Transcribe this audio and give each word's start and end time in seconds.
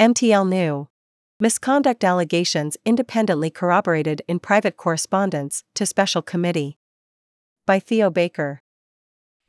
MTL 0.00 0.48
knew. 0.48 0.88
Misconduct 1.38 2.04
allegations 2.04 2.78
independently 2.86 3.50
corroborated 3.50 4.22
in 4.26 4.38
private 4.38 4.78
correspondence 4.78 5.62
to 5.74 5.84
special 5.84 6.22
committee. 6.22 6.78
By 7.66 7.80
Theo 7.80 8.08
Baker. 8.08 8.62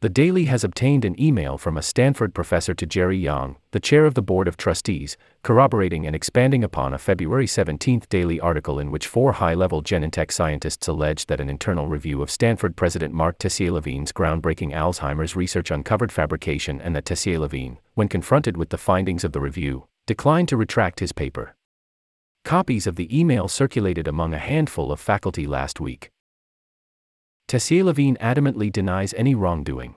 The 0.01 0.09
Daily 0.09 0.45
has 0.45 0.65
obtained 0.65 1.05
an 1.05 1.17
email 1.17 1.57
from 1.57 1.77
a 1.77 1.81
Stanford 1.81 2.33
professor 2.33 2.73
to 2.73 2.85
Jerry 2.85 3.17
Yang, 3.17 3.55
the 3.71 3.79
chair 3.79 4.05
of 4.05 4.15
the 4.15 4.21
Board 4.21 4.49
of 4.49 4.57
Trustees, 4.57 5.15
corroborating 5.41 6.05
and 6.05 6.13
expanding 6.13 6.65
upon 6.65 6.93
a 6.93 6.97
February 6.97 7.47
17 7.47 8.01
Daily 8.09 8.37
article 8.41 8.77
in 8.77 8.91
which 8.91 9.07
four 9.07 9.31
high 9.31 9.53
level 9.53 9.81
Genentech 9.81 10.33
scientists 10.33 10.85
alleged 10.89 11.29
that 11.29 11.39
an 11.39 11.49
internal 11.49 11.87
review 11.87 12.21
of 12.21 12.29
Stanford 12.29 12.75
President 12.75 13.13
Marc 13.13 13.37
Tessier-Lavigne's 13.39 14.11
groundbreaking 14.11 14.73
Alzheimer's 14.73 15.33
research 15.33 15.71
uncovered 15.71 16.11
fabrication 16.11 16.81
and 16.81 16.93
that 16.93 17.05
Tessier-Lavigne, 17.05 17.75
when 17.93 18.09
confronted 18.09 18.57
with 18.57 18.67
the 18.67 18.77
findings 18.77 19.23
of 19.23 19.31
the 19.31 19.39
review, 19.39 19.85
declined 20.11 20.49
to 20.49 20.57
retract 20.57 20.99
his 20.99 21.13
paper. 21.13 21.55
Copies 22.43 22.85
of 22.85 22.97
the 22.97 23.07
email 23.17 23.47
circulated 23.47 24.09
among 24.09 24.33
a 24.33 24.45
handful 24.51 24.91
of 24.91 24.99
faculty 24.99 25.47
last 25.47 25.79
week. 25.79 26.11
Tessier-Lavigne 27.47 28.17
adamantly 28.19 28.69
denies 28.69 29.13
any 29.13 29.35
wrongdoing. 29.35 29.95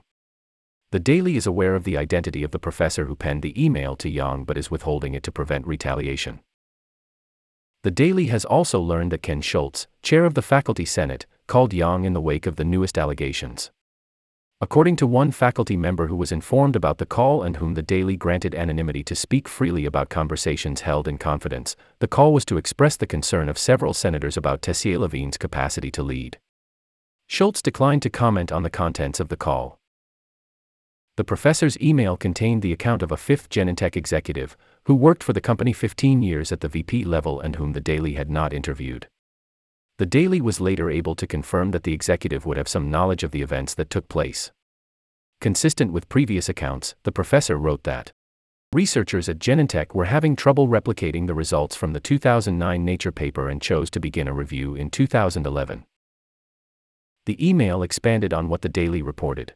The 0.93 1.01
Daily 1.01 1.35
is 1.35 1.45
aware 1.45 1.75
of 1.75 1.83
the 1.83 1.97
identity 1.97 2.43
of 2.43 2.51
the 2.51 2.65
professor 2.67 3.07
who 3.07 3.15
penned 3.17 3.41
the 3.41 3.61
email 3.61 3.97
to 3.97 4.09
Yang 4.09 4.45
but 4.45 4.57
is 4.57 4.71
withholding 4.71 5.13
it 5.15 5.23
to 5.23 5.33
prevent 5.33 5.67
retaliation. 5.67 6.39
The 7.83 7.91
Daily 7.91 8.27
has 8.27 8.45
also 8.45 8.79
learned 8.79 9.11
that 9.11 9.21
Ken 9.21 9.41
Schultz, 9.41 9.85
chair 10.01 10.23
of 10.23 10.33
the 10.33 10.41
Faculty 10.41 10.85
Senate, 10.85 11.25
called 11.47 11.73
Yang 11.73 12.05
in 12.05 12.13
the 12.13 12.21
wake 12.21 12.45
of 12.45 12.55
the 12.55 12.63
newest 12.63 12.97
allegations. 12.97 13.69
According 14.61 14.95
to 14.97 15.07
one 15.07 15.31
faculty 15.31 15.75
member 15.75 16.07
who 16.07 16.15
was 16.15 16.31
informed 16.31 16.77
about 16.77 16.97
the 16.97 17.05
call 17.05 17.43
and 17.43 17.57
whom 17.57 17.73
the 17.73 17.81
Daily 17.81 18.15
granted 18.15 18.55
anonymity 18.55 19.03
to 19.03 19.13
speak 19.13 19.49
freely 19.49 19.85
about 19.85 20.07
conversations 20.07 20.81
held 20.81 21.09
in 21.09 21.17
confidence, 21.17 21.75
the 21.99 22.07
call 22.07 22.33
was 22.33 22.45
to 22.45 22.55
express 22.55 22.95
the 22.95 23.05
concern 23.05 23.49
of 23.49 23.57
several 23.57 23.93
senators 23.93 24.37
about 24.37 24.61
Tessier-Lavigne's 24.61 25.37
capacity 25.37 25.91
to 25.91 26.01
lead. 26.01 26.39
Schultz 27.27 27.61
declined 27.61 28.01
to 28.03 28.09
comment 28.09 28.53
on 28.53 28.63
the 28.63 28.69
contents 28.69 29.19
of 29.19 29.27
the 29.27 29.35
call. 29.35 29.77
The 31.17 31.25
professor's 31.25 31.77
email 31.81 32.15
contained 32.15 32.61
the 32.61 32.71
account 32.71 33.03
of 33.03 33.11
a 33.11 33.17
fifth 33.17 33.49
Genentech 33.49 33.97
executive, 33.97 34.55
who 34.85 34.95
worked 34.95 35.21
for 35.21 35.33
the 35.33 35.41
company 35.41 35.73
15 35.73 36.21
years 36.21 36.53
at 36.53 36.61
the 36.61 36.69
VP 36.69 37.03
level 37.03 37.41
and 37.41 37.57
whom 37.57 37.73
the 37.73 37.81
Daily 37.81 38.13
had 38.13 38.29
not 38.29 38.53
interviewed. 38.53 39.09
The 39.97 40.05
Daily 40.05 40.41
was 40.41 40.59
later 40.59 40.89
able 40.89 41.15
to 41.15 41.25
confirm 41.25 41.71
that 41.71 41.83
the 41.83 41.93
executive 41.93 42.45
would 42.45 42.57
have 42.57 42.67
some 42.67 42.91
knowledge 42.91 43.23
of 43.23 43.31
the 43.31 43.41
events 43.41 43.73
that 43.75 43.89
took 43.89 44.09
place. 44.09 44.51
Consistent 45.39 45.93
with 45.93 46.09
previous 46.09 46.49
accounts, 46.49 46.95
the 47.03 47.13
professor 47.13 47.57
wrote 47.57 47.83
that 47.83 48.11
researchers 48.73 49.29
at 49.29 49.39
Genentech 49.39 49.95
were 49.95 50.05
having 50.05 50.35
trouble 50.35 50.67
replicating 50.67 51.27
the 51.27 51.33
results 51.33 51.77
from 51.77 51.93
the 51.93 52.01
2009 52.01 52.83
Nature 52.83 53.13
paper 53.13 53.47
and 53.47 53.61
chose 53.61 53.89
to 53.91 54.01
begin 54.01 54.27
a 54.27 54.33
review 54.33 54.75
in 54.75 54.89
2011. 54.89 55.85
The 57.25 57.49
email 57.49 57.81
expanded 57.81 58.33
on 58.33 58.49
what 58.49 58.63
the 58.63 58.69
Daily 58.69 59.01
reported. 59.01 59.53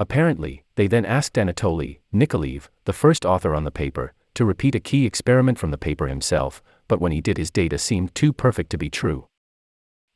Apparently, 0.00 0.64
they 0.74 0.88
then 0.88 1.04
asked 1.04 1.34
Anatoly 1.34 2.00
Nikolaev, 2.12 2.68
the 2.86 2.92
first 2.92 3.24
author 3.24 3.54
on 3.54 3.62
the 3.62 3.70
paper, 3.70 4.14
to 4.34 4.44
repeat 4.44 4.74
a 4.74 4.80
key 4.80 5.06
experiment 5.06 5.58
from 5.58 5.70
the 5.70 5.78
paper 5.78 6.08
himself, 6.08 6.62
but 6.90 7.00
when 7.00 7.12
he 7.12 7.20
did, 7.20 7.38
his 7.38 7.52
data 7.52 7.78
seemed 7.78 8.12
too 8.16 8.32
perfect 8.32 8.68
to 8.70 8.76
be 8.76 8.90
true. 8.90 9.28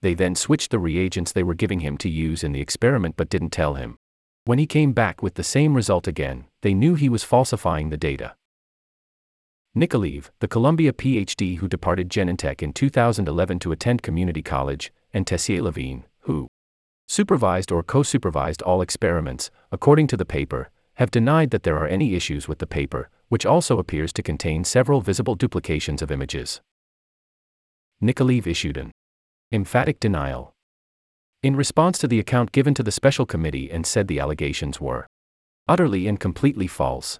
They 0.02 0.12
then 0.12 0.34
switched 0.34 0.72
the 0.72 0.80
reagents 0.80 1.30
they 1.30 1.44
were 1.44 1.54
giving 1.54 1.80
him 1.80 1.96
to 1.98 2.08
use 2.08 2.42
in 2.42 2.50
the 2.50 2.60
experiment 2.60 3.14
but 3.16 3.28
didn't 3.28 3.50
tell 3.50 3.74
him. 3.74 3.96
When 4.44 4.58
he 4.58 4.66
came 4.66 4.92
back 4.92 5.22
with 5.22 5.34
the 5.34 5.44
same 5.44 5.74
result 5.74 6.08
again, 6.08 6.46
they 6.62 6.74
knew 6.74 6.96
he 6.96 7.08
was 7.08 7.22
falsifying 7.22 7.90
the 7.90 7.96
data. 7.96 8.34
Nikolaev, 9.76 10.30
the 10.40 10.48
Columbia 10.48 10.92
PhD 10.92 11.58
who 11.58 11.68
departed 11.68 12.10
Genentech 12.10 12.60
in 12.60 12.72
2011 12.72 13.60
to 13.60 13.70
attend 13.70 14.02
community 14.02 14.42
college, 14.42 14.92
and 15.12 15.28
Tessier-Lavigne, 15.28 16.02
who 16.22 16.48
supervised 17.06 17.70
or 17.70 17.84
co-supervised 17.84 18.62
all 18.62 18.82
experiments, 18.82 19.48
according 19.70 20.08
to 20.08 20.16
the 20.16 20.26
paper, 20.26 20.70
have 20.94 21.12
denied 21.12 21.50
that 21.50 21.62
there 21.62 21.78
are 21.78 21.86
any 21.86 22.16
issues 22.16 22.48
with 22.48 22.58
the 22.58 22.66
paper, 22.66 23.10
which 23.34 23.44
also 23.44 23.80
appears 23.80 24.12
to 24.12 24.22
contain 24.22 24.62
several 24.62 25.00
visible 25.00 25.34
duplications 25.34 26.00
of 26.00 26.12
images. 26.12 26.60
Nikolaev 28.00 28.46
issued 28.46 28.76
an 28.76 28.92
emphatic 29.50 29.98
denial 29.98 30.54
in 31.42 31.56
response 31.56 31.98
to 31.98 32.06
the 32.06 32.20
account 32.20 32.52
given 32.52 32.74
to 32.74 32.84
the 32.84 32.92
special 32.92 33.26
committee 33.26 33.72
and 33.72 33.84
said 33.84 34.06
the 34.06 34.20
allegations 34.20 34.80
were 34.80 35.08
utterly 35.66 36.06
and 36.06 36.20
completely 36.20 36.68
false. 36.68 37.18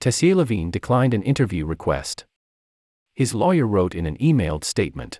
Tessier-Lavigne 0.00 0.70
declined 0.70 1.12
an 1.12 1.24
interview 1.24 1.66
request. 1.66 2.24
His 3.16 3.34
lawyer 3.34 3.66
wrote 3.66 3.96
in 3.96 4.06
an 4.06 4.16
emailed 4.18 4.62
statement 4.62 5.18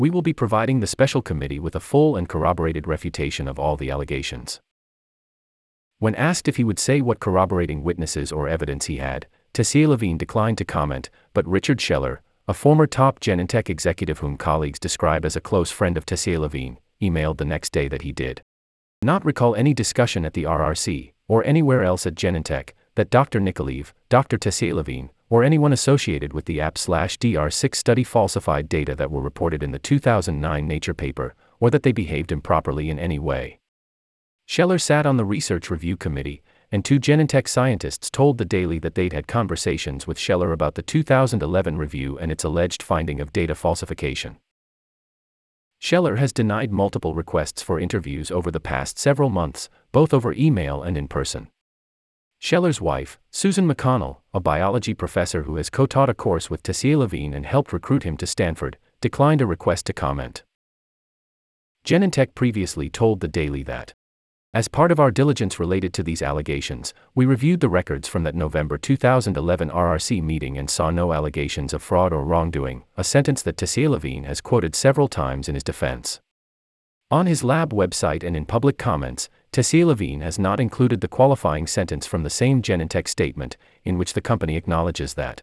we 0.00 0.08
will 0.08 0.22
be 0.22 0.32
providing 0.32 0.80
the 0.80 0.86
special 0.86 1.20
committee 1.20 1.58
with 1.58 1.76
a 1.76 1.80
full 1.80 2.16
and 2.16 2.30
corroborated 2.30 2.86
refutation 2.86 3.46
of 3.46 3.58
all 3.58 3.76
the 3.76 3.90
allegations. 3.90 4.62
When 5.98 6.14
asked 6.14 6.46
if 6.46 6.56
he 6.56 6.64
would 6.64 6.78
say 6.78 7.00
what 7.00 7.20
corroborating 7.20 7.82
witnesses 7.82 8.30
or 8.30 8.48
evidence 8.48 8.84
he 8.84 8.98
had, 8.98 9.26
Tessier-Lavigne 9.54 10.18
declined 10.18 10.58
to 10.58 10.64
comment, 10.64 11.08
but 11.32 11.48
Richard 11.48 11.80
Scheller, 11.80 12.20
a 12.46 12.52
former 12.52 12.86
top 12.86 13.18
Genentech 13.18 13.70
executive 13.70 14.18
whom 14.18 14.36
colleagues 14.36 14.78
describe 14.78 15.24
as 15.24 15.36
a 15.36 15.40
close 15.40 15.70
friend 15.70 15.96
of 15.96 16.04
Tessier-Lavigne, 16.04 16.76
emailed 17.00 17.38
the 17.38 17.46
next 17.46 17.72
day 17.72 17.88
that 17.88 18.02
he 18.02 18.12
did 18.12 18.42
not 19.02 19.24
recall 19.24 19.54
any 19.54 19.72
discussion 19.72 20.26
at 20.26 20.34
the 20.34 20.44
RRC, 20.44 21.12
or 21.28 21.44
anywhere 21.44 21.82
else 21.82 22.06
at 22.06 22.14
Genentech, 22.14 22.70
that 22.94 23.10
Dr. 23.10 23.40
Nikolaev, 23.40 23.92
Dr. 24.08 24.36
Tessier-Lavigne, 24.36 25.08
or 25.30 25.42
anyone 25.42 25.72
associated 25.72 26.32
with 26.32 26.44
the 26.44 26.60
AP/DR6 26.60 27.74
study 27.74 28.04
falsified 28.04 28.68
data 28.68 28.94
that 28.94 29.10
were 29.10 29.22
reported 29.22 29.62
in 29.62 29.70
the 29.70 29.78
2009 29.78 30.68
Nature 30.68 30.94
paper, 30.94 31.34
or 31.58 31.70
that 31.70 31.82
they 31.84 31.92
behaved 31.92 32.32
improperly 32.32 32.90
in 32.90 32.98
any 32.98 33.18
way. 33.18 33.60
Scheller 34.46 34.78
sat 34.78 35.06
on 35.06 35.16
the 35.16 35.24
research 35.24 35.70
review 35.70 35.96
committee, 35.96 36.42
and 36.70 36.84
two 36.84 37.00
Genentech 37.00 37.48
scientists 37.48 38.08
told 38.08 38.38
the 38.38 38.44
Daily 38.44 38.78
that 38.78 38.94
they'd 38.94 39.12
had 39.12 39.26
conversations 39.26 40.06
with 40.06 40.18
Scheller 40.18 40.52
about 40.52 40.76
the 40.76 40.82
2011 40.82 41.76
review 41.76 42.16
and 42.18 42.30
its 42.30 42.44
alleged 42.44 42.82
finding 42.82 43.20
of 43.20 43.32
data 43.32 43.54
falsification. 43.56 44.36
Scheller 45.80 46.16
has 46.16 46.32
denied 46.32 46.72
multiple 46.72 47.14
requests 47.14 47.60
for 47.60 47.78
interviews 47.78 48.30
over 48.30 48.50
the 48.50 48.60
past 48.60 48.98
several 48.98 49.30
months, 49.30 49.68
both 49.92 50.14
over 50.14 50.32
email 50.32 50.82
and 50.82 50.96
in 50.96 51.08
person. 51.08 51.48
Scheller's 52.38 52.80
wife, 52.80 53.18
Susan 53.30 53.68
McConnell, 53.68 54.18
a 54.32 54.40
biology 54.40 54.94
professor 54.94 55.42
who 55.42 55.56
has 55.56 55.70
co 55.70 55.86
taught 55.86 56.08
a 56.08 56.14
course 56.14 56.48
with 56.50 56.62
Tessier-Lavigne 56.62 57.34
and 57.34 57.46
helped 57.46 57.72
recruit 57.72 58.04
him 58.04 58.16
to 58.18 58.26
Stanford, 58.26 58.78
declined 59.00 59.40
a 59.40 59.46
request 59.46 59.86
to 59.86 59.92
comment. 59.92 60.44
Genentech 61.84 62.34
previously 62.34 62.88
told 62.88 63.20
the 63.20 63.28
Daily 63.28 63.62
that, 63.62 63.94
as 64.56 64.68
part 64.68 64.90
of 64.90 64.98
our 64.98 65.10
diligence 65.10 65.60
related 65.60 65.92
to 65.92 66.02
these 66.02 66.22
allegations, 66.22 66.94
we 67.14 67.26
reviewed 67.26 67.60
the 67.60 67.68
records 67.68 68.08
from 68.08 68.22
that 68.22 68.34
November 68.34 68.78
2011 68.78 69.68
RRC 69.68 70.22
meeting 70.22 70.56
and 70.56 70.70
saw 70.70 70.88
no 70.88 71.12
allegations 71.12 71.74
of 71.74 71.82
fraud 71.82 72.10
or 72.10 72.24
wrongdoing, 72.24 72.82
a 72.96 73.04
sentence 73.04 73.42
that 73.42 73.58
Tessier-Lavigne 73.58 74.26
has 74.26 74.40
quoted 74.40 74.74
several 74.74 75.08
times 75.08 75.50
in 75.50 75.54
his 75.54 75.62
defense. 75.62 76.20
On 77.10 77.26
his 77.26 77.44
lab 77.44 77.70
website 77.70 78.24
and 78.24 78.34
in 78.34 78.46
public 78.46 78.78
comments, 78.78 79.28
Tessier-Lavigne 79.52 80.24
has 80.24 80.38
not 80.38 80.58
included 80.58 81.02
the 81.02 81.06
qualifying 81.06 81.66
sentence 81.66 82.06
from 82.06 82.22
the 82.22 82.30
same 82.30 82.62
Genentech 82.62 83.08
statement, 83.08 83.58
in 83.84 83.98
which 83.98 84.14
the 84.14 84.22
company 84.22 84.56
acknowledges 84.56 85.12
that, 85.14 85.42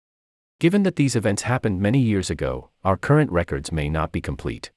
given 0.60 0.82
that 0.82 0.96
these 0.96 1.16
events 1.16 1.44
happened 1.44 1.80
many 1.80 2.00
years 2.00 2.32
ago, 2.32 2.72
our 2.84 2.98
current 2.98 3.32
records 3.32 3.72
may 3.72 3.90
not 3.90 4.12
be 4.12 4.22
complete. 4.22 4.72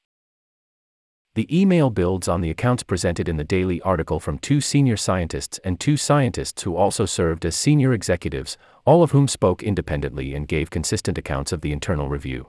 The 1.37 1.61
email 1.61 1.91
builds 1.91 2.29
on 2.29 2.41
the 2.41 2.49
accounts 2.49 2.83
presented 2.83 3.29
in 3.29 3.37
the 3.37 3.45
daily 3.45 3.79
article 3.83 4.19
from 4.19 4.39
two 4.39 4.63
senior 4.63 4.97
scientists 4.97 5.61
and 5.63 5.79
two 5.79 5.99
scientists 5.99 6.63
who 6.63 6.75
also 6.75 7.05
served 7.05 7.45
as 7.45 7.55
senior 7.55 7.93
executives, 7.93 8.57
all 8.87 9.03
of 9.03 9.11
whom 9.11 9.29
spoke 9.29 9.63
independently 9.63 10.35
and 10.35 10.49
gave 10.49 10.71
consistent 10.71 11.19
accounts 11.19 11.53
of 11.53 11.61
the 11.61 11.73
internal 11.73 12.09
review. 12.09 12.49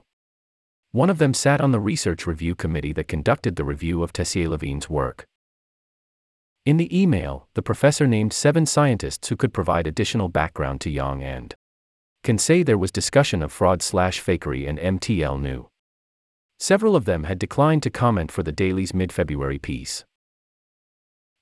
One 0.92 1.10
of 1.10 1.18
them 1.18 1.34
sat 1.34 1.60
on 1.60 1.70
the 1.70 1.80
research 1.80 2.26
review 2.26 2.54
committee 2.54 2.94
that 2.94 3.08
conducted 3.08 3.56
the 3.56 3.64
review 3.64 4.02
of 4.02 4.14
Tessier-Lavigne's 4.14 4.88
work. 4.88 5.26
In 6.64 6.78
the 6.78 6.98
email, 6.98 7.46
the 7.52 7.60
professor 7.60 8.06
named 8.06 8.32
seven 8.32 8.64
scientists 8.64 9.28
who 9.28 9.36
could 9.36 9.52
provide 9.52 9.86
additional 9.86 10.30
background 10.30 10.80
to 10.80 10.90
Yang 10.90 11.24
and 11.24 11.54
can 12.24 12.38
say 12.38 12.62
there 12.62 12.78
was 12.78 12.90
discussion 12.90 13.42
of 13.42 13.52
fraud 13.52 13.82
slash 13.82 14.24
fakery 14.24 14.66
and 14.66 14.78
MTL 14.78 15.38
knew. 15.38 15.68
Several 16.60 16.96
of 16.96 17.04
them 17.04 17.24
had 17.24 17.38
declined 17.38 17.84
to 17.84 17.90
comment 17.90 18.32
for 18.32 18.42
the 18.42 18.52
Daily's 18.52 18.92
mid 18.92 19.12
February 19.12 19.58
piece. 19.58 20.04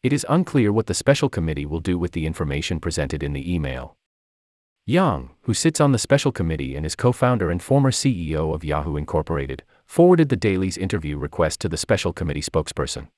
It 0.03 0.13
is 0.13 0.27
unclear 0.29 0.73
what 0.73 0.87
the 0.87 0.95
special 0.95 1.31
committee 1.31 1.65
will 1.65 1.81
do 1.81 1.99
with 1.99 2.13
the 2.13 2.27
information 2.27 2.81
presented 2.81 3.23
in 3.23 3.33
the 3.33 3.53
email. 3.53 3.97
Yang, 4.85 5.31
who 5.43 5.55
sits 5.55 5.81
on 5.81 5.93
the 5.93 5.99
special 5.99 6.31
committee 6.31 6.77
and 6.77 6.85
is 6.85 6.95
co 6.95 7.13
founder 7.13 7.51
and 7.51 7.63
former 7.63 7.91
CEO 7.91 8.55
of 8.55 8.63
Yahoo 8.63 8.97
Incorporated, 8.97 9.65
forwarded 9.87 10.29
the 10.29 10.37
Daily's 10.37 10.77
interview 10.77 11.17
request 11.17 11.61
to 11.63 11.69
the 11.69 11.77
special 11.77 12.13
committee 12.13 12.43
spokesperson. 12.43 13.09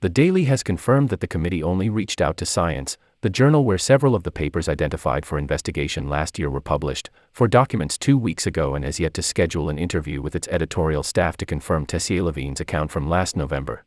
The 0.00 0.10
Daily 0.10 0.44
has 0.44 0.62
confirmed 0.62 1.08
that 1.08 1.20
the 1.20 1.26
committee 1.26 1.62
only 1.62 1.88
reached 1.88 2.20
out 2.20 2.36
to 2.38 2.44
Science, 2.44 2.98
the 3.26 3.30
journal 3.30 3.64
where 3.64 3.76
several 3.76 4.14
of 4.14 4.22
the 4.22 4.30
papers 4.30 4.68
identified 4.68 5.26
for 5.26 5.36
investigation 5.36 6.08
last 6.08 6.38
year 6.38 6.48
were 6.48 6.60
published, 6.60 7.10
for 7.32 7.48
documents 7.48 7.98
two 7.98 8.16
weeks 8.16 8.46
ago 8.46 8.76
and 8.76 8.84
has 8.84 9.00
yet 9.00 9.12
to 9.14 9.20
schedule 9.20 9.68
an 9.68 9.78
interview 9.78 10.22
with 10.22 10.36
its 10.36 10.46
editorial 10.46 11.02
staff 11.02 11.36
to 11.36 11.44
confirm 11.44 11.86
Tessier-Lavigne's 11.86 12.60
account 12.60 12.92
from 12.92 13.08
last 13.08 13.36
November. 13.36 13.84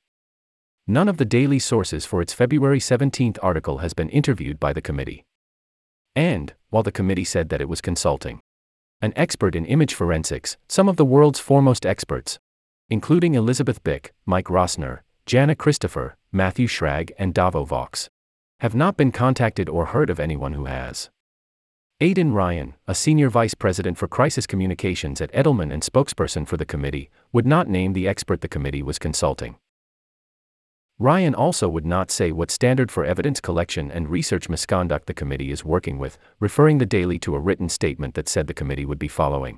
None 0.87 1.07
of 1.07 1.15
the 1.15 1.23
daily 1.23 1.57
sources 1.57 2.05
for 2.05 2.21
its 2.21 2.33
February 2.33 2.81
17 2.81 3.35
article 3.41 3.77
has 3.77 3.93
been 3.93 4.09
interviewed 4.09 4.59
by 4.59 4.73
the 4.73 4.81
committee. 4.81 5.23
And, 6.17 6.53
while 6.69 6.83
the 6.83 6.91
committee 6.91 7.23
said 7.23 7.47
that 7.47 7.61
it 7.61 7.69
was 7.69 7.79
consulting 7.79 8.41
an 9.01 9.13
expert 9.15 9.55
in 9.55 9.65
image 9.65 9.93
forensics, 9.93 10.57
some 10.67 10.89
of 10.89 10.97
the 10.97 11.05
world's 11.05 11.39
foremost 11.39 11.85
experts, 11.85 12.39
including 12.89 13.35
Elisabeth 13.35 13.81
Bik, 13.85 14.09
Mike 14.25 14.47
Rossner, 14.47 14.99
Jana 15.25 15.55
Christopher, 15.55 16.17
Matthew 16.29 16.67
Schrag, 16.67 17.11
and 17.17 17.33
David 17.33 17.67
Vaux, 17.67 18.09
have 18.59 18.75
not 18.75 18.97
been 18.97 19.11
contacted 19.11 19.69
or 19.69 19.85
heard 19.85 20.09
of 20.09 20.19
anyone 20.19 20.53
who 20.53 20.65
has. 20.65 21.09
Aidan 22.01 22.33
Ryan, 22.33 22.75
a 22.87 22.95
senior 22.95 23.29
vice 23.29 23.53
president 23.53 23.97
for 23.97 24.07
crisis 24.07 24.45
communications 24.45 25.21
at 25.21 25.31
Edelman 25.31 25.71
and 25.71 25.81
spokesperson 25.81 26.45
for 26.45 26.57
the 26.57 26.65
committee, 26.65 27.09
would 27.31 27.45
not 27.45 27.69
name 27.69 27.93
the 27.93 28.07
expert 28.07 28.41
the 28.41 28.47
committee 28.47 28.83
was 28.83 28.99
consulting. 28.99 29.55
Ryan 30.97 31.33
also 31.33 31.69
would 31.69 31.85
not 31.85 32.11
say 32.11 32.33
what 32.33 32.51
standard 32.51 32.91
for 32.91 33.05
evidence 33.05 33.39
collection 33.39 33.89
and 33.89 34.09
research 34.09 34.49
misconduct 34.49 35.07
the 35.07 35.13
committee 35.13 35.51
is 35.51 35.63
working 35.63 35.97
with, 35.97 36.17
referring 36.41 36.79
the 36.79 36.85
Daily 36.85 37.17
to 37.19 37.35
a 37.35 37.39
written 37.39 37.69
statement 37.69 38.15
that 38.15 38.27
said 38.27 38.47
the 38.47 38.53
committee 38.53 38.85
would 38.85 38.99
be 38.99 39.07
following 39.07 39.57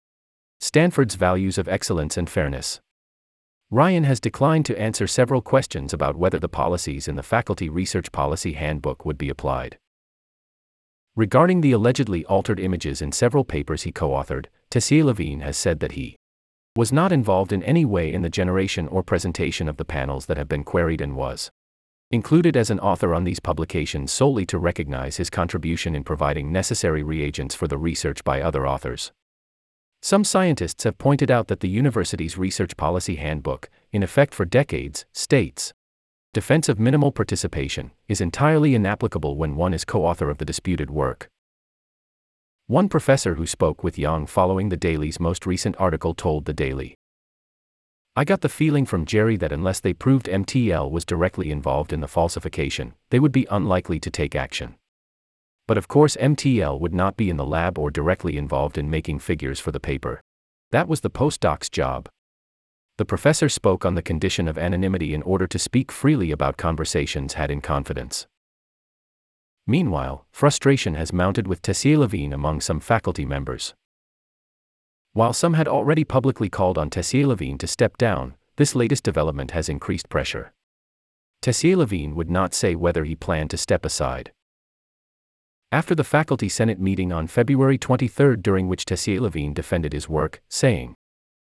Stanford's 0.59 1.15
values 1.15 1.57
of 1.57 1.67
excellence 1.67 2.17
and 2.17 2.29
fairness. 2.29 2.79
Ryan 3.73 4.03
has 4.03 4.19
declined 4.19 4.65
to 4.65 4.77
answer 4.77 5.07
several 5.07 5.41
questions 5.41 5.93
about 5.93 6.17
whether 6.17 6.37
the 6.37 6.49
policies 6.49 7.07
in 7.07 7.15
the 7.15 7.23
Faculty 7.23 7.69
Research 7.69 8.11
Policy 8.11 8.51
Handbook 8.51 9.05
would 9.05 9.17
be 9.17 9.29
applied. 9.29 9.77
Regarding 11.15 11.61
the 11.61 11.71
allegedly 11.71 12.25
altered 12.25 12.59
images 12.59 13.01
in 13.01 13.13
several 13.13 13.45
papers 13.45 13.83
he 13.83 13.93
co 13.93 14.09
authored, 14.09 14.47
Tessier-Lavigne 14.71 15.41
has 15.41 15.55
said 15.55 15.79
that 15.79 15.93
he 15.93 16.17
was 16.75 16.91
not 16.91 17.13
involved 17.13 17.53
in 17.53 17.63
any 17.63 17.85
way 17.85 18.11
in 18.11 18.23
the 18.23 18.29
generation 18.29 18.89
or 18.89 19.03
presentation 19.03 19.69
of 19.69 19.77
the 19.77 19.85
panels 19.85 20.25
that 20.25 20.37
have 20.37 20.49
been 20.49 20.65
queried 20.65 20.99
and 20.99 21.15
was 21.15 21.49
included 22.11 22.57
as 22.57 22.69
an 22.69 22.79
author 22.81 23.13
on 23.15 23.23
these 23.23 23.39
publications 23.39 24.11
solely 24.11 24.45
to 24.45 24.57
recognize 24.57 25.15
his 25.15 25.29
contribution 25.29 25.95
in 25.95 26.03
providing 26.03 26.51
necessary 26.51 27.03
reagents 27.03 27.55
for 27.55 27.69
the 27.69 27.77
research 27.77 28.21
by 28.25 28.41
other 28.41 28.67
authors. 28.67 29.13
Some 30.03 30.23
scientists 30.23 30.83
have 30.83 30.97
pointed 30.97 31.29
out 31.29 31.47
that 31.47 31.59
the 31.59 31.69
university's 31.69 32.35
research 32.35 32.75
policy 32.75 33.17
handbook, 33.17 33.69
in 33.91 34.01
effect 34.01 34.33
for 34.33 34.45
decades, 34.45 35.05
states 35.13 35.73
defense 36.33 36.69
of 36.69 36.79
minimal 36.79 37.11
participation 37.11 37.91
is 38.07 38.21
entirely 38.21 38.73
inapplicable 38.73 39.35
when 39.35 39.55
one 39.55 39.73
is 39.73 39.85
co 39.85 40.05
author 40.05 40.29
of 40.29 40.39
the 40.39 40.45
disputed 40.45 40.89
work. 40.89 41.29
One 42.65 42.89
professor 42.89 43.35
who 43.35 43.45
spoke 43.45 43.83
with 43.83 43.99
Yang 43.99 44.27
following 44.27 44.69
the 44.69 44.77
Daily's 44.77 45.19
most 45.19 45.45
recent 45.45 45.75
article 45.77 46.15
told 46.15 46.45
the 46.45 46.53
Daily 46.53 46.95
I 48.15 48.23
got 48.23 48.41
the 48.41 48.49
feeling 48.49 48.85
from 48.85 49.05
Jerry 49.05 49.37
that 49.37 49.51
unless 49.51 49.79
they 49.79 49.93
proved 49.93 50.25
MTL 50.25 50.89
was 50.89 51.05
directly 51.05 51.51
involved 51.51 51.93
in 51.93 52.01
the 52.01 52.07
falsification, 52.07 52.95
they 53.09 53.19
would 53.19 53.31
be 53.31 53.47
unlikely 53.51 53.99
to 53.99 54.09
take 54.09 54.35
action. 54.35 54.75
But 55.71 55.77
of 55.77 55.87
course, 55.87 56.17
MTL 56.17 56.81
would 56.81 56.93
not 56.93 57.15
be 57.15 57.29
in 57.29 57.37
the 57.37 57.45
lab 57.45 57.79
or 57.79 57.89
directly 57.89 58.35
involved 58.35 58.77
in 58.77 58.89
making 58.89 59.19
figures 59.19 59.57
for 59.61 59.71
the 59.71 59.79
paper. 59.79 60.19
That 60.71 60.89
was 60.89 60.99
the 60.99 61.09
postdoc's 61.09 61.69
job. 61.69 62.09
The 62.97 63.05
professor 63.05 63.47
spoke 63.47 63.85
on 63.85 63.95
the 63.95 64.01
condition 64.01 64.49
of 64.49 64.57
anonymity 64.57 65.13
in 65.13 65.21
order 65.21 65.47
to 65.47 65.57
speak 65.57 65.89
freely 65.89 66.29
about 66.29 66.57
conversations 66.57 67.35
had 67.35 67.49
in 67.49 67.61
confidence. 67.61 68.27
Meanwhile, 69.65 70.25
frustration 70.29 70.95
has 70.95 71.13
mounted 71.13 71.47
with 71.47 71.61
Tessier-Lavigne 71.61 72.33
among 72.35 72.59
some 72.59 72.81
faculty 72.81 73.23
members. 73.23 73.73
While 75.13 75.31
some 75.31 75.53
had 75.53 75.69
already 75.69 76.03
publicly 76.03 76.49
called 76.49 76.77
on 76.77 76.89
Tessier-Lavigne 76.89 77.59
to 77.59 77.67
step 77.67 77.95
down, 77.95 78.35
this 78.57 78.75
latest 78.75 79.05
development 79.05 79.51
has 79.51 79.69
increased 79.69 80.09
pressure. 80.09 80.51
Tessier-Lavigne 81.41 82.11
would 82.11 82.29
not 82.29 82.53
say 82.53 82.75
whether 82.75 83.05
he 83.05 83.15
planned 83.15 83.51
to 83.51 83.57
step 83.57 83.85
aside. 83.85 84.33
After 85.73 85.95
the 85.95 86.03
Faculty 86.03 86.49
Senate 86.49 86.81
meeting 86.81 87.13
on 87.13 87.27
February 87.27 87.77
23 87.77 88.35
during 88.41 88.67
which 88.67 88.83
Tessier-Lavigne 88.83 89.53
defended 89.53 89.93
his 89.93 90.09
work, 90.09 90.41
saying, 90.49 90.95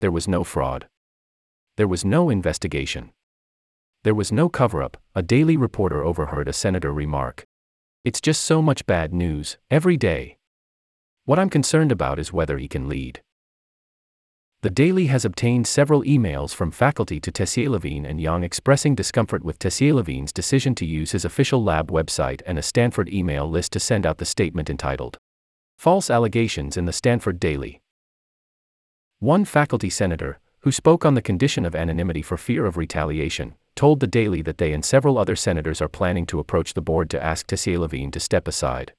There 0.02 0.10
was 0.10 0.28
no 0.28 0.44
fraud. 0.44 0.88
There 1.76 1.88
was 1.88 2.04
no 2.04 2.32
investigation. 2.32 3.12
There 4.04 4.16
was 4.16 4.32
no 4.32 4.50
cover 4.50 4.82
up, 4.82 4.98
a 5.14 5.22
daily 5.22 5.56
reporter 5.56 6.04
overheard 6.04 6.48
a 6.48 6.54
senator 6.54 6.92
remark. 6.92 7.46
It's 8.04 8.20
just 8.20 8.42
so 8.42 8.60
much 8.60 8.88
bad 8.88 9.14
news, 9.14 9.60
every 9.70 9.98
day. 9.98 10.38
What 11.26 11.38
I'm 11.38 11.52
concerned 11.52 11.92
about 11.92 12.18
is 12.18 12.34
whether 12.34 12.58
he 12.58 12.68
can 12.68 12.90
lead. 12.90 13.22
The 14.64 14.72
Daily 14.72 15.06
has 15.06 15.24
obtained 15.24 15.68
several 15.68 16.02
emails 16.02 16.52
from 16.52 16.72
faculty 16.72 17.20
to 17.20 17.32
Tessier-Lavigne 17.32 18.08
and 18.08 18.20
Yang 18.20 18.44
expressing 18.44 18.96
discomfort 18.96 19.44
with 19.44 19.60
Tessier-Lavigne's 19.60 20.34
decision 20.34 20.74
to 20.76 20.86
use 20.86 21.12
his 21.12 21.24
official 21.24 21.64
lab 21.64 21.92
website 21.92 22.42
and 22.44 22.58
a 22.58 22.64
Stanford 22.64 23.08
email 23.08 23.48
list 23.48 23.72
to 23.74 23.80
send 23.80 24.04
out 24.04 24.18
the 24.18 24.26
statement 24.26 24.68
entitled 24.68 25.20
False 25.78 26.10
Allegations 26.10 26.76
in 26.76 26.86
the 26.86 26.92
Stanford 26.92 27.40
Daily. 27.40 27.82
One 29.20 29.46
faculty 29.46 29.92
senator, 29.92 30.40
who 30.62 30.72
spoke 30.72 31.06
on 31.06 31.14
the 31.14 31.22
condition 31.22 31.64
of 31.64 31.76
anonymity 31.76 32.24
for 32.24 32.36
fear 32.36 32.66
of 32.66 32.78
retaliation, 32.78 33.54
told 33.76 34.00
the 34.00 34.08
Daily 34.08 34.42
that 34.42 34.58
they 34.58 34.74
and 34.74 34.84
several 34.84 35.20
other 35.20 35.36
senators 35.36 35.84
are 35.84 35.88
planning 35.88 36.26
to 36.26 36.40
approach 36.40 36.74
the 36.74 36.82
board 36.82 37.12
to 37.12 37.24
ask 37.24 37.46
Tessier-Lavigne 37.46 38.10
to 38.10 38.20
step 38.20 38.48
aside. 38.48 38.94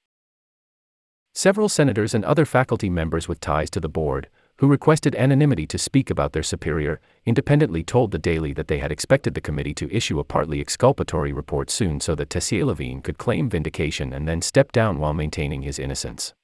Several 1.35 1.69
senators 1.69 2.15
and 2.15 2.25
other 2.25 2.45
faculty 2.45 2.89
members 2.89 3.27
with 3.27 3.41
ties 3.41 3.71
to 3.71 3.81
the 3.81 3.89
board, 3.89 4.29
who 4.59 4.67
requested 4.67 5.15
anonymity 5.15 5.67
to 5.67 5.79
speak 5.79 6.11
about 6.11 6.33
their 6.33 6.43
superior, 6.43 7.01
independently 7.25 7.85
told 7.85 8.11
the 8.11 8.19
Daily 8.19 8.53
that 8.53 8.67
they 8.67 8.79
had 8.79 8.91
expected 8.91 9.35
the 9.35 9.41
committee 9.41 9.75
to 9.75 9.95
issue 9.95 10.19
a 10.19 10.25
partly 10.25 10.61
exculpatory 10.61 11.33
report 11.33 11.71
soon 11.71 12.01
so 12.01 12.15
that 12.17 12.31
Tessier-Lavigne 12.31 13.01
could 13.01 13.19
claim 13.19 13.49
vindication 13.49 14.13
and 14.13 14.27
then 14.27 14.43
step 14.43 14.73
down 14.73 14.99
while 14.99 15.15
maintaining 15.15 15.63
his 15.63 15.79
innocence. 15.79 16.35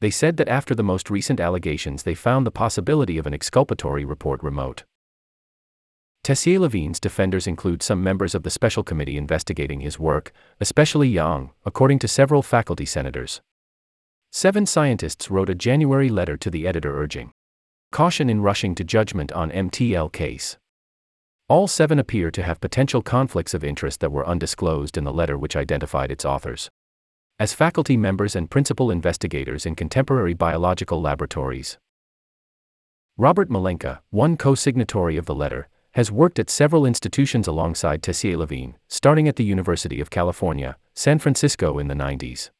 They 0.00 0.10
said 0.10 0.36
that 0.36 0.48
after 0.48 0.74
the 0.74 0.82
most 0.82 1.10
recent 1.10 1.40
allegations, 1.40 2.04
they 2.04 2.14
found 2.14 2.46
the 2.46 2.52
possibility 2.52 3.18
of 3.18 3.26
an 3.26 3.34
exculpatory 3.34 4.04
report 4.04 4.42
remote. 4.42 4.84
Tessier-Lavigne's 6.22 7.00
defenders 7.00 7.46
include 7.46 7.82
some 7.82 8.02
members 8.02 8.34
of 8.34 8.44
the 8.44 8.50
special 8.50 8.82
committee 8.82 9.16
investigating 9.16 9.80
his 9.80 9.98
work, 9.98 10.32
especially 10.60 11.08
Yang, 11.08 11.50
according 11.66 11.98
to 11.98 12.08
several 12.08 12.42
faculty 12.42 12.86
senators. 12.86 13.42
Seven 14.36 14.66
scientists 14.66 15.30
wrote 15.30 15.48
a 15.48 15.54
January 15.54 16.08
letter 16.08 16.36
to 16.38 16.50
the 16.50 16.66
editor 16.66 17.00
urging 17.00 17.30
caution 17.92 18.28
in 18.28 18.42
rushing 18.42 18.74
to 18.74 18.82
judgment 18.82 19.30
on 19.30 19.52
MTL 19.52 20.10
case. 20.12 20.58
All 21.48 21.68
seven 21.68 22.00
appear 22.00 22.32
to 22.32 22.42
have 22.42 22.60
potential 22.60 23.00
conflicts 23.00 23.54
of 23.54 23.62
interest 23.62 24.00
that 24.00 24.10
were 24.10 24.26
undisclosed 24.26 24.96
in 24.96 25.04
the 25.04 25.12
letter 25.12 25.38
which 25.38 25.54
identified 25.54 26.10
its 26.10 26.24
authors. 26.24 26.68
As 27.38 27.54
faculty 27.54 27.96
members 27.96 28.34
and 28.34 28.50
principal 28.50 28.90
investigators 28.90 29.66
in 29.66 29.76
contemporary 29.76 30.34
biological 30.34 31.00
laboratories. 31.00 31.78
Robert 33.16 33.48
Malenka, 33.48 34.00
one 34.10 34.36
co 34.36 34.56
signatory 34.56 35.16
of 35.16 35.26
the 35.26 35.34
letter, 35.36 35.68
has 35.92 36.10
worked 36.10 36.40
at 36.40 36.50
several 36.50 36.86
institutions 36.86 37.46
alongside 37.46 38.02
Tessier-Lavigne, 38.02 38.72
starting 38.88 39.28
at 39.28 39.36
the 39.36 39.44
University 39.44 40.00
of 40.00 40.10
California, 40.10 40.76
San 40.92 41.20
Francisco 41.20 41.78
in 41.78 41.86
the 41.86 41.94
90s. 41.94 42.50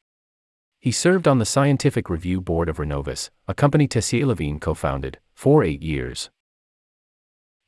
He 0.84 0.92
served 0.92 1.26
on 1.26 1.38
the 1.38 1.46
Scientific 1.46 2.10
Review 2.10 2.42
Board 2.42 2.68
of 2.68 2.76
Renovis, 2.76 3.30
a 3.48 3.54
company 3.54 3.88
Tessier-Lavigne 3.88 4.58
co 4.58 4.74
founded, 4.74 5.18
for 5.32 5.64
eight 5.64 5.80
years. 5.80 6.28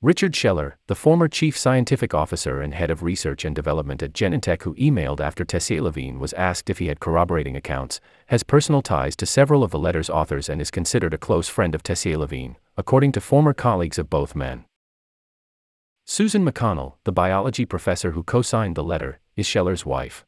Richard 0.02 0.36
Scheller, 0.36 0.76
the 0.86 0.94
former 0.94 1.26
chief 1.26 1.56
scientific 1.56 2.12
officer 2.12 2.60
and 2.60 2.74
head 2.74 2.90
of 2.90 3.02
research 3.02 3.46
and 3.46 3.56
development 3.56 4.02
at 4.02 4.12
Genentech, 4.12 4.64
who 4.64 4.74
emailed 4.74 5.20
after 5.20 5.46
Tessier-Lavigne 5.46 6.18
was 6.18 6.34
asked 6.34 6.68
if 6.68 6.76
he 6.76 6.88
had 6.88 7.00
corroborating 7.00 7.56
accounts, 7.56 8.02
has 8.26 8.42
personal 8.42 8.82
ties 8.82 9.16
to 9.16 9.24
several 9.24 9.64
of 9.64 9.70
the 9.70 9.78
letter's 9.78 10.10
authors 10.10 10.50
and 10.50 10.60
is 10.60 10.70
considered 10.70 11.14
a 11.14 11.24
close 11.26 11.48
friend 11.48 11.74
of 11.74 11.82
Tessier-Lavigne, 11.82 12.56
according 12.76 13.12
to 13.12 13.22
former 13.22 13.54
colleagues 13.54 13.98
of 13.98 14.10
both 14.10 14.36
men. 14.36 14.66
Susan 16.04 16.44
McConnell, 16.44 16.96
the 17.04 17.12
biology 17.12 17.64
professor 17.64 18.10
who 18.10 18.22
co 18.22 18.42
signed 18.42 18.76
the 18.76 18.84
letter, 18.84 19.20
is 19.36 19.46
Scheller's 19.46 19.86
wife. 19.86 20.26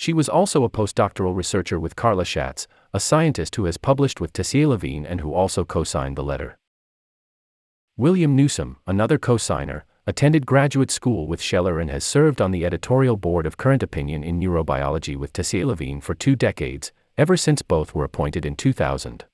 She 0.00 0.14
was 0.14 0.30
also 0.30 0.64
a 0.64 0.70
postdoctoral 0.70 1.36
researcher 1.36 1.78
with 1.78 1.94
Carla 1.94 2.24
Schatz, 2.24 2.66
a 2.94 2.98
scientist 2.98 3.56
who 3.56 3.66
has 3.66 3.76
published 3.76 4.18
with 4.18 4.32
Tessier-Lavigne 4.32 5.06
and 5.06 5.20
who 5.20 5.34
also 5.34 5.62
co 5.62 5.84
signed 5.84 6.16
the 6.16 6.24
letter. 6.24 6.56
William 7.98 8.34
Newsome, 8.34 8.78
another 8.86 9.18
co 9.18 9.36
signer, 9.36 9.84
attended 10.06 10.46
graduate 10.46 10.90
school 10.90 11.26
with 11.26 11.42
Scheller 11.42 11.78
and 11.78 11.90
has 11.90 12.02
served 12.02 12.40
on 12.40 12.50
the 12.50 12.64
editorial 12.64 13.18
board 13.18 13.44
of 13.44 13.58
Current 13.58 13.82
Opinion 13.82 14.24
in 14.24 14.40
Neurobiology 14.40 15.18
with 15.18 15.34
Tessier-Lavigne 15.34 16.00
for 16.00 16.14
two 16.14 16.34
decades, 16.34 16.92
ever 17.18 17.36
since 17.36 17.60
both 17.60 17.94
were 17.94 18.04
appointed 18.04 18.46
in 18.46 18.56
2000. 18.56 19.26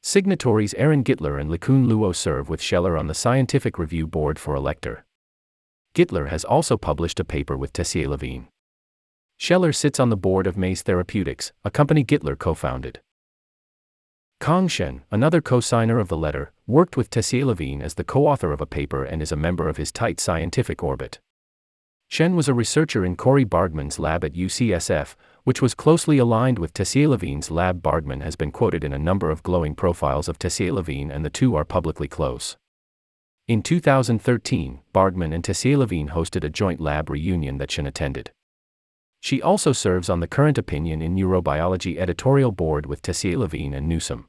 Signatories 0.00 0.74
Aaron 0.74 1.02
Gitler 1.02 1.40
and 1.40 1.50
Liqun 1.50 1.88
Luo 1.88 2.14
serve 2.14 2.48
with 2.48 2.62
Scheller 2.62 2.96
on 2.96 3.08
the 3.08 3.14
Scientific 3.14 3.80
Review 3.80 4.06
Board 4.06 4.38
for 4.38 4.54
Alector. 4.54 5.02
Gitler 5.92 6.28
has 6.28 6.44
also 6.44 6.76
published 6.76 7.18
a 7.18 7.24
paper 7.24 7.56
with 7.56 7.72
Tessier-Lavigne. 7.72 8.44
Scheller 9.44 9.74
sits 9.74 10.00
on 10.00 10.08
the 10.08 10.16
board 10.16 10.46
of 10.46 10.56
Maze 10.56 10.80
Therapeutics, 10.80 11.52
a 11.66 11.70
company 11.70 12.02
Gitler 12.02 12.38
co 12.38 12.54
founded. 12.54 13.02
Kang 14.40 14.68
Shen, 14.68 15.02
another 15.10 15.42
co 15.42 15.60
signer 15.60 15.98
of 15.98 16.08
the 16.08 16.16
letter, 16.16 16.52
worked 16.66 16.96
with 16.96 17.10
Tessier-Lavigne 17.10 17.84
as 17.84 17.92
the 17.92 18.04
co 18.04 18.26
author 18.26 18.52
of 18.52 18.62
a 18.62 18.66
paper 18.66 19.04
and 19.04 19.20
is 19.20 19.32
a 19.32 19.36
member 19.36 19.68
of 19.68 19.76
his 19.76 19.92
tight 19.92 20.18
scientific 20.18 20.82
orbit. 20.82 21.20
Shen 22.08 22.34
was 22.34 22.48
a 22.48 22.54
researcher 22.54 23.04
in 23.04 23.16
Cori 23.16 23.44
Bargmann's 23.44 23.98
lab 23.98 24.24
at 24.24 24.32
UCSF, 24.32 25.14
which 25.42 25.60
was 25.60 25.74
closely 25.74 26.16
aligned 26.16 26.58
with 26.58 26.72
Tessier-Lavigne's 26.72 27.50
lab. 27.50 27.82
Bargmann 27.82 28.22
has 28.22 28.36
been 28.36 28.50
quoted 28.50 28.82
in 28.82 28.94
a 28.94 28.98
number 28.98 29.28
of 29.28 29.42
glowing 29.42 29.74
profiles 29.74 30.26
of 30.26 30.38
Tessier-Lavigne, 30.38 31.12
and 31.12 31.22
the 31.22 31.28
two 31.28 31.54
are 31.54 31.66
publicly 31.66 32.08
close. 32.08 32.56
In 33.46 33.62
2013, 33.62 34.80
Bargmann 34.94 35.34
and 35.34 35.44
Tessier-Lavigne 35.44 36.12
hosted 36.12 36.44
a 36.44 36.48
joint 36.48 36.80
lab 36.80 37.10
reunion 37.10 37.58
that 37.58 37.70
Shen 37.70 37.84
attended. 37.84 38.32
She 39.24 39.40
also 39.40 39.72
serves 39.72 40.10
on 40.10 40.20
the 40.20 40.26
Current 40.26 40.58
Opinion 40.58 41.00
in 41.00 41.16
Neurobiology 41.16 41.96
editorial 41.96 42.52
board 42.52 42.84
with 42.84 43.00
Tessier-Lavigne 43.00 43.74
and 43.74 43.88
Newsome. 43.88 44.28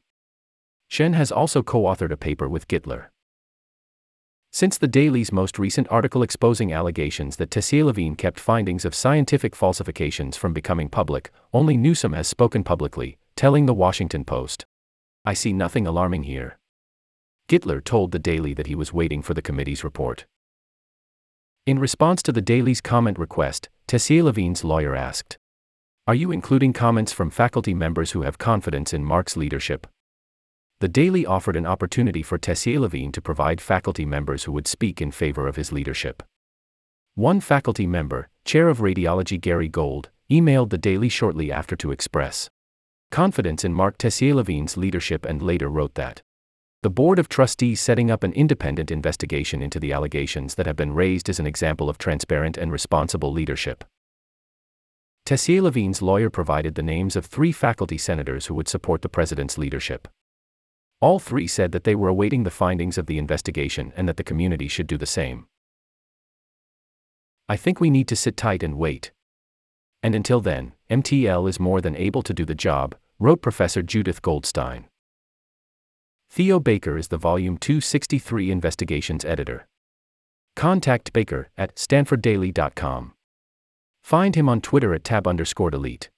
Shen 0.87 1.11
has 1.11 1.33
also 1.33 1.61
co 1.61 1.81
authored 1.81 2.13
a 2.13 2.15
paper 2.15 2.47
with 2.47 2.69
Gitler. 2.69 3.07
Since 4.53 4.77
the 4.77 4.87
Daily's 4.87 5.33
most 5.33 5.59
recent 5.59 5.89
article 5.91 6.23
exposing 6.23 6.71
allegations 6.71 7.35
that 7.35 7.51
Tessier-Lavigne 7.51 8.15
kept 8.15 8.39
findings 8.39 8.85
of 8.85 8.95
scientific 8.95 9.53
falsifications 9.53 10.37
from 10.37 10.53
becoming 10.53 10.87
public, 10.87 11.29
only 11.51 11.75
Newsome 11.75 12.13
has 12.13 12.29
spoken 12.29 12.63
publicly, 12.63 13.17
telling 13.35 13.65
the 13.65 13.73
Washington 13.73 14.23
Post. 14.23 14.65
I 15.25 15.33
see 15.33 15.51
nothing 15.51 15.85
alarming 15.85 16.23
here. 16.23 16.57
Gitler 17.49 17.83
told 17.83 18.13
the 18.13 18.17
Daily 18.17 18.53
that 18.53 18.67
he 18.67 18.75
was 18.75 18.93
waiting 18.93 19.21
for 19.21 19.33
the 19.33 19.41
committee's 19.41 19.83
report. 19.83 20.25
In 21.65 21.79
response 21.79 22.23
to 22.23 22.31
the 22.31 22.41
Daily's 22.41 22.79
comment 22.79 23.19
request, 23.19 23.67
Tessier-Lavigne's 23.88 24.63
lawyer 24.63 24.96
asked, 24.96 25.38
Are 26.08 26.15
you 26.15 26.32
including 26.32 26.74
comments 26.74 27.12
from 27.12 27.30
faculty 27.30 27.75
members 27.75 28.12
who 28.12 28.24
have 28.24 28.39
confidence 28.39 28.94
in 28.94 29.06
Marc's 29.06 29.38
leadership? 29.38 29.86
The 30.80 30.88
Daily 30.88 31.24
offered 31.24 31.56
an 31.56 31.68
opportunity 31.68 32.24
for 32.24 32.39
Tessier-Lavigne 32.39 33.12
to 33.12 33.22
provide 33.22 33.62
faculty 33.62 34.04
members 34.04 34.46
who 34.46 34.51
would 34.54 34.65
speak 34.65 35.01
in 35.01 35.12
favor 35.12 35.48
of 35.48 35.56
his 35.56 35.72
leadership. 35.72 36.24
One 37.13 37.39
faculty 37.39 37.86
member, 37.86 38.30
Chair 38.44 38.70
of 38.70 38.80
Radiology 38.80 39.39
Gary 39.39 39.70
Gold, 39.70 40.10
emailed 40.32 40.72
the 40.72 40.80
Daily 40.80 41.08
shortly 41.08 41.51
after 41.51 41.75
to 41.75 41.92
express 41.92 42.50
confidence 43.12 43.63
in 43.63 43.72
Marc 43.72 44.00
Tessier-Lavigne's 44.00 44.77
leadership 44.77 45.25
and 45.25 45.44
later 45.44 45.70
wrote 45.70 45.94
that 45.94 46.24
the 46.86 46.89
Board 46.92 47.18
of 47.18 47.27
Trustees 47.27 47.82
setting 47.82 48.12
up 48.12 48.24
an 48.24 48.32
independent 48.34 48.92
investigation 48.92 49.63
into 49.63 49.80
the 49.80 49.92
allegations 49.92 50.54
that 50.54 50.68
have 50.68 50.75
been 50.75 50.94
raised 50.94 51.27
is 51.27 51.39
an 51.39 51.48
example 51.48 51.89
of 51.89 51.98
transparent 51.98 52.60
and 52.60 52.72
responsible 52.72 53.32
leadership. 53.32 53.84
Tessier-Lavigne's 55.25 56.04
lawyer 56.04 56.30
provided 56.30 56.75
the 56.75 56.84
names 56.84 57.15
of 57.15 57.25
three 57.25 57.51
faculty 57.51 57.98
senators 57.98 58.46
who 58.46 58.54
would 58.54 58.68
support 58.68 59.01
the 59.01 59.10
president's 59.10 59.58
leadership. 59.58 60.08
All 61.01 61.18
three 61.18 61.48
said 61.48 61.72
that 61.72 61.86
they 61.86 61.96
were 61.96 62.08
awaiting 62.08 62.44
the 62.44 62.51
findings 62.51 63.00
of 63.00 63.08
the 63.08 63.18
investigation 63.18 63.92
and 63.96 64.08
that 64.08 64.18
the 64.18 64.24
community 64.24 64.68
should 64.68 64.86
do 64.86 65.00
the 65.00 65.08
same. 65.08 65.48
I 67.50 67.58
think 67.58 67.80
we 67.80 67.89
need 67.89 68.08
to 68.10 68.15
sit 68.15 68.38
tight 68.38 68.62
and 68.62 68.77
wait. 68.77 69.12
And 70.04 70.13
until 70.13 70.39
then, 70.39 70.74
MTL 70.92 71.50
is 71.50 71.60
more 71.60 71.82
than 71.82 71.96
able 71.96 72.22
to 72.22 72.34
do 72.36 72.46
the 72.46 72.54
job, 72.54 72.94
wrote 73.18 73.42
Professor 73.42 73.82
Judith 73.82 74.22
Goldstein. 74.22 74.86
Theo 76.29 76.60
Baker 76.60 76.98
is 76.98 77.08
the 77.08 77.17
Volume 77.17 77.58
263 77.58 78.51
Investigations 78.51 79.24
editor. 79.25 79.67
Contact 80.55 81.13
Baker 81.13 81.50
at 81.58 81.75
stanforddaily.com. 81.75 83.13
Find 84.03 84.36
him 84.36 84.50
on 84.50 84.62
Twitter 84.62 84.94
at 84.94 85.03
tab 85.03 85.27
underscore 85.27 85.72
delete. 85.72 86.10